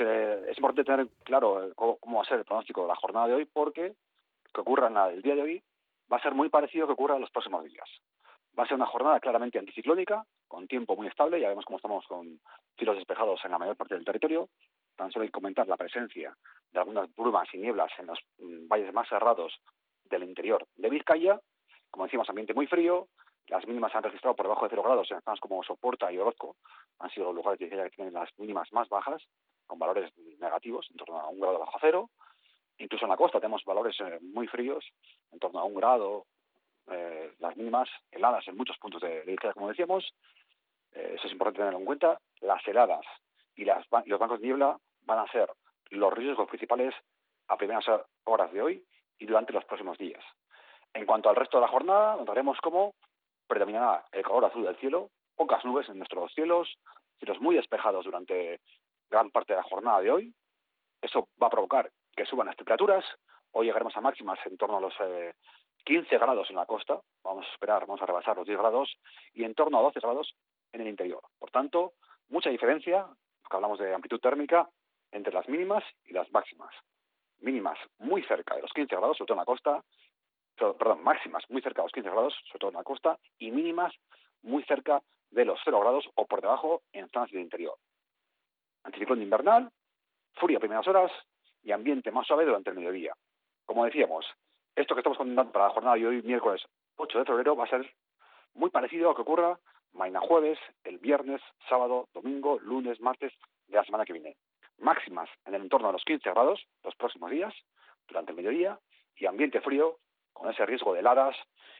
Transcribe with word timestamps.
eh, 0.00 0.50
es 0.50 0.58
importante 0.58 0.84
tener 0.84 1.08
claro 1.24 1.64
eh, 1.64 1.72
cómo, 1.74 1.96
cómo, 1.98 2.18
va 2.18 2.22
a 2.22 2.26
ser 2.26 2.38
el 2.38 2.44
pronóstico 2.44 2.82
de 2.82 2.88
la 2.88 2.96
jornada 2.96 3.28
de 3.28 3.34
hoy 3.34 3.44
porque 3.44 3.94
que 4.52 4.60
ocurra 4.60 4.88
en 4.88 4.96
el 5.14 5.22
día 5.22 5.34
de 5.34 5.42
hoy 5.42 5.62
va 6.12 6.16
a 6.16 6.22
ser 6.22 6.34
muy 6.34 6.48
parecido 6.48 6.84
a 6.84 6.88
lo 6.88 6.94
que 6.94 7.00
ocurra 7.00 7.16
en 7.16 7.20
los 7.20 7.30
próximos 7.30 7.64
días. 7.64 7.88
Va 8.58 8.64
a 8.64 8.66
ser 8.66 8.76
una 8.76 8.86
jornada 8.86 9.20
claramente 9.20 9.58
anticiclónica, 9.58 10.24
con 10.48 10.66
tiempo 10.66 10.96
muy 10.96 11.06
estable, 11.06 11.40
ya 11.40 11.48
vemos 11.48 11.64
cómo 11.64 11.76
estamos 11.76 12.06
con 12.06 12.40
cielos 12.76 12.96
despejados 12.96 13.40
en 13.44 13.52
la 13.52 13.58
mayor 13.58 13.76
parte 13.76 13.94
del 13.94 14.04
territorio. 14.04 14.48
Tan 14.96 15.12
solo 15.12 15.22
hay 15.22 15.28
que 15.28 15.32
comentar 15.32 15.68
la 15.68 15.76
presencia 15.76 16.36
de 16.72 16.78
algunas 16.78 17.14
brumas 17.14 17.48
y 17.52 17.58
nieblas 17.58 17.92
en 17.98 18.06
los 18.06 18.18
mm, 18.38 18.66
valles 18.66 18.92
más 18.92 19.08
cerrados 19.08 19.60
del 20.04 20.24
interior 20.24 20.66
de 20.76 20.90
Vizcaya. 20.90 21.40
Como 21.90 22.04
decimos, 22.04 22.28
ambiente 22.28 22.54
muy 22.54 22.66
frío, 22.66 23.08
las 23.46 23.66
mínimas 23.66 23.94
han 23.94 24.02
registrado 24.02 24.34
por 24.34 24.46
debajo 24.46 24.64
de 24.64 24.70
0 24.70 24.82
grados 24.82 25.10
en 25.10 25.20
zonas 25.22 25.40
como 25.40 25.62
Soporta 25.62 26.12
y 26.12 26.18
Orozco. 26.18 26.56
Han 26.98 27.10
sido 27.10 27.26
los 27.26 27.36
lugares 27.36 27.58
que 27.58 27.90
tienen 27.94 28.14
las 28.14 28.30
mínimas 28.38 28.72
más 28.72 28.88
bajas, 28.88 29.22
con 29.68 29.78
valores 29.78 30.12
negativos, 30.40 30.88
en 30.90 30.96
torno 30.96 31.20
a 31.20 31.28
un 31.28 31.38
grado 31.38 31.60
bajo 31.60 31.78
cero. 31.80 32.10
Incluso 32.78 33.04
en 33.04 33.10
la 33.10 33.16
costa 33.16 33.38
tenemos 33.38 33.64
valores 33.64 33.96
eh, 34.00 34.18
muy 34.20 34.48
fríos, 34.48 34.84
en 35.30 35.38
torno 35.38 35.60
a 35.60 35.64
un 35.64 35.74
grado, 35.74 36.26
eh, 36.90 37.32
las 37.38 37.56
mínimas 37.56 37.88
heladas 38.10 38.46
en 38.48 38.56
muchos 38.56 38.78
puntos 38.78 39.00
de, 39.00 39.22
de 39.22 39.36
como 39.52 39.68
decíamos. 39.68 40.12
Eh, 40.92 41.12
eso 41.14 41.26
es 41.26 41.32
importante 41.32 41.58
tenerlo 41.58 41.78
en 41.78 41.84
cuenta. 41.84 42.18
Las 42.40 42.66
heladas 42.66 43.04
y 43.54 43.64
los 43.64 44.18
bancos 44.18 44.40
de 44.40 44.46
niebla 44.46 44.76
van 45.02 45.18
a 45.18 45.30
ser 45.30 45.50
los 45.90 46.12
riesgos 46.12 46.48
principales 46.48 46.94
a 47.48 47.56
primeras 47.56 47.84
horas 48.24 48.52
de 48.52 48.62
hoy 48.62 48.84
y 49.18 49.26
durante 49.26 49.52
los 49.52 49.64
próximos 49.64 49.98
días. 49.98 50.22
En 50.94 51.06
cuanto 51.06 51.28
al 51.28 51.36
resto 51.36 51.58
de 51.58 51.62
la 51.62 51.68
jornada, 51.68 52.16
notaremos 52.16 52.58
cómo 52.62 52.94
predominará 53.46 54.04
el 54.12 54.22
color 54.22 54.46
azul 54.46 54.64
del 54.64 54.76
cielo, 54.76 55.10
pocas 55.34 55.64
nubes 55.64 55.88
en 55.88 55.98
nuestros 55.98 56.32
cielos, 56.34 56.78
cielos 57.18 57.40
muy 57.40 57.56
despejados 57.56 58.04
durante 58.04 58.60
gran 59.10 59.30
parte 59.30 59.52
de 59.52 59.58
la 59.58 59.62
jornada 59.62 60.00
de 60.00 60.10
hoy. 60.10 60.34
Eso 61.00 61.28
va 61.40 61.46
a 61.46 61.50
provocar 61.50 61.90
que 62.16 62.26
suban 62.26 62.46
las 62.46 62.56
temperaturas. 62.56 63.04
Hoy 63.52 63.66
llegaremos 63.66 63.96
a 63.96 64.00
máximas 64.00 64.38
en 64.46 64.56
torno 64.56 64.76
a 64.76 64.80
los 64.80 64.94
eh, 65.00 65.34
15 65.84 66.18
grados 66.18 66.50
en 66.50 66.56
la 66.56 66.66
costa, 66.66 67.00
vamos 67.22 67.46
a 67.46 67.52
esperar, 67.52 67.86
vamos 67.86 68.02
a 68.02 68.06
rebasar 68.06 68.36
los 68.36 68.46
10 68.46 68.58
grados, 68.58 68.94
y 69.32 69.44
en 69.44 69.54
torno 69.54 69.78
a 69.78 69.82
12 69.82 70.00
grados 70.00 70.34
en 70.72 70.82
el 70.82 70.88
interior. 70.88 71.22
Por 71.38 71.50
tanto, 71.50 71.94
mucha 72.28 72.50
diferencia, 72.50 73.06
que 73.48 73.56
hablamos 73.56 73.78
de 73.78 73.94
amplitud 73.94 74.20
térmica, 74.20 74.68
entre 75.12 75.32
las 75.32 75.48
mínimas 75.48 75.82
y 76.04 76.12
las 76.12 76.30
máximas. 76.30 76.74
Mínimas 77.38 77.78
muy 77.98 78.22
cerca 78.24 78.56
de 78.56 78.62
los 78.62 78.72
15 78.72 78.96
grados, 78.96 79.16
sobre 79.16 79.28
todo 79.28 79.36
en 79.36 79.40
la 79.40 79.44
costa, 79.46 79.84
perdón, 80.56 81.02
máximas 81.02 81.44
muy 81.48 81.62
cerca 81.62 81.82
de 81.82 81.86
los 81.86 81.92
15 81.92 82.10
grados, 82.10 82.34
sobre 82.48 82.58
todo 82.58 82.70
en 82.70 82.76
la 82.76 82.84
costa, 82.84 83.18
y 83.38 83.50
mínimas 83.50 83.94
muy 84.42 84.62
cerca 84.64 85.02
de 85.30 85.44
los 85.44 85.58
0 85.64 85.80
grados 85.80 86.08
o 86.14 86.26
por 86.26 86.40
debajo 86.40 86.82
en 86.92 87.08
zonas 87.10 87.30
del 87.30 87.42
interior. 87.42 87.76
Anticiclón 88.88 89.20
invernal, 89.20 89.70
furia 90.36 90.56
a 90.56 90.60
primeras 90.60 90.88
horas 90.88 91.12
y 91.62 91.72
ambiente 91.72 92.10
más 92.10 92.26
suave 92.26 92.46
durante 92.46 92.70
el 92.70 92.76
mediodía. 92.76 93.12
Como 93.66 93.84
decíamos, 93.84 94.24
esto 94.74 94.94
que 94.94 95.00
estamos 95.00 95.18
contando 95.18 95.52
para 95.52 95.66
la 95.66 95.74
jornada 95.74 95.96
de 95.96 96.06
hoy, 96.06 96.22
miércoles 96.22 96.62
8 96.96 97.18
de 97.18 97.24
febrero, 97.26 97.54
va 97.54 97.64
a 97.64 97.68
ser 97.68 97.92
muy 98.54 98.70
parecido 98.70 99.04
a 99.04 99.10
lo 99.10 99.14
que 99.14 99.22
ocurra 99.22 99.58
mañana 99.92 100.20
jueves, 100.20 100.58
el 100.84 100.96
viernes, 100.96 101.42
sábado, 101.68 102.08
domingo, 102.14 102.58
lunes, 102.60 102.98
martes 102.98 103.30
de 103.66 103.76
la 103.76 103.84
semana 103.84 104.06
que 104.06 104.14
viene. 104.14 104.38
Máximas 104.78 105.28
en 105.44 105.54
el 105.54 105.62
entorno 105.62 105.88
de 105.88 105.92
los 105.92 106.04
15 106.04 106.30
grados 106.30 106.64
los 106.82 106.96
próximos 106.96 107.30
días, 107.30 107.52
durante 108.06 108.30
el 108.30 108.38
mediodía, 108.38 108.78
y 109.16 109.26
ambiente 109.26 109.60
frío, 109.60 109.98
con 110.32 110.48
ese 110.50 110.64
riesgo 110.64 110.94
de 110.94 111.00
heladas 111.00 111.36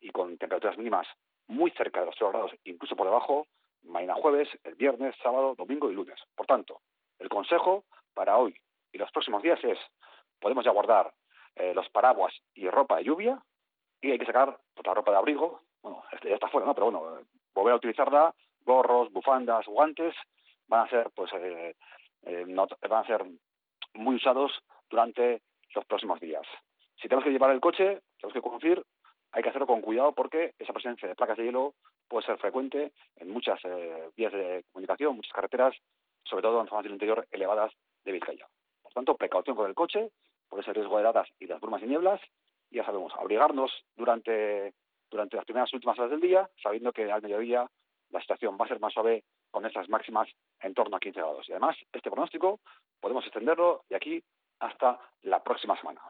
y 0.00 0.10
con 0.10 0.38
temperaturas 0.38 0.78
mínimas 0.78 1.08
muy 1.48 1.72
cerca 1.72 1.98
de 1.98 2.06
los 2.06 2.14
0 2.16 2.30
grados, 2.30 2.52
incluso 2.62 2.94
por 2.94 3.08
debajo, 3.08 3.48
mañana 3.82 4.14
jueves, 4.14 4.48
el 4.62 4.76
viernes, 4.76 5.16
sábado, 5.20 5.56
domingo 5.56 5.90
y 5.90 5.94
lunes. 5.94 6.20
Por 6.36 6.46
tanto, 6.46 6.80
el 7.22 7.28
consejo 7.28 7.84
para 8.14 8.36
hoy 8.36 8.54
y 8.92 8.98
los 8.98 9.10
próximos 9.10 9.42
días 9.42 9.58
es, 9.64 9.78
podemos 10.40 10.64
ya 10.64 10.70
guardar 10.70 11.12
eh, 11.56 11.72
los 11.74 11.88
paraguas 11.90 12.34
y 12.54 12.68
ropa 12.68 12.96
de 12.96 13.04
lluvia, 13.04 13.42
y 14.00 14.10
hay 14.10 14.18
que 14.18 14.26
sacar 14.26 14.58
pues, 14.74 14.86
la 14.86 14.94
ropa 14.94 15.12
de 15.12 15.18
abrigo, 15.18 15.62
bueno, 15.82 16.02
este 16.12 16.28
ya 16.28 16.34
está 16.34 16.48
fuera, 16.48 16.66
¿no? 16.66 16.74
Pero 16.74 16.90
bueno, 16.90 17.20
volver 17.54 17.72
a 17.72 17.76
utilizarla, 17.76 18.34
gorros, 18.64 19.12
bufandas, 19.12 19.66
guantes, 19.66 20.14
van 20.66 20.86
a 20.86 20.90
ser, 20.90 21.10
pues, 21.14 21.32
eh, 21.34 21.74
eh, 22.22 22.44
van 22.46 23.04
a 23.04 23.06
ser 23.06 23.24
muy 23.94 24.16
usados 24.16 24.52
durante 24.90 25.42
los 25.74 25.84
próximos 25.86 26.20
días. 26.20 26.46
Si 26.96 27.08
tenemos 27.08 27.24
que 27.24 27.30
llevar 27.30 27.50
el 27.50 27.60
coche, 27.60 28.00
tenemos 28.18 28.32
que 28.32 28.42
conducir, 28.42 28.82
hay 29.32 29.42
que 29.42 29.48
hacerlo 29.48 29.66
con 29.66 29.80
cuidado 29.80 30.12
porque 30.12 30.54
esa 30.58 30.72
presencia 30.72 31.08
de 31.08 31.14
placas 31.14 31.38
de 31.38 31.44
hielo 31.44 31.74
puede 32.08 32.26
ser 32.26 32.38
frecuente 32.38 32.92
en 33.16 33.30
muchas 33.30 33.58
eh, 33.64 34.10
vías 34.16 34.32
de 34.32 34.64
comunicación, 34.72 35.16
muchas 35.16 35.32
carreteras, 35.32 35.74
sobre 36.24 36.42
todo 36.42 36.60
en 36.60 36.68
zonas 36.68 36.84
del 36.84 36.92
interior 36.92 37.26
elevadas 37.30 37.72
de 38.04 38.12
Vizcaya. 38.12 38.46
Por 38.82 38.92
tanto, 38.92 39.16
precaución 39.16 39.56
con 39.56 39.68
el 39.68 39.74
coche, 39.74 40.10
por 40.48 40.60
ese 40.60 40.72
riesgo 40.72 40.96
de 40.96 41.02
heladas 41.02 41.28
y 41.38 41.46
las 41.46 41.60
brumas 41.60 41.82
y 41.82 41.86
nieblas. 41.86 42.20
Y 42.70 42.76
ya 42.76 42.84
sabemos, 42.84 43.12
abrigarnos 43.18 43.70
durante, 43.96 44.74
durante 45.10 45.36
las 45.36 45.44
primeras 45.44 45.72
últimas 45.72 45.98
horas 45.98 46.10
del 46.10 46.20
día, 46.20 46.48
sabiendo 46.62 46.92
que 46.92 47.10
al 47.10 47.22
mediodía 47.22 47.66
la 48.10 48.20
situación 48.20 48.56
va 48.60 48.64
a 48.64 48.68
ser 48.68 48.80
más 48.80 48.92
suave 48.92 49.24
con 49.50 49.66
estas 49.66 49.88
máximas 49.88 50.28
en 50.60 50.74
torno 50.74 50.96
a 50.96 51.00
15 51.00 51.20
grados. 51.20 51.48
Y 51.48 51.52
además, 51.52 51.76
este 51.92 52.10
pronóstico 52.10 52.60
podemos 53.00 53.24
extenderlo 53.24 53.84
de 53.88 53.96
aquí 53.96 54.22
hasta 54.60 54.98
la 55.22 55.42
próxima 55.42 55.78
semana. 55.78 56.00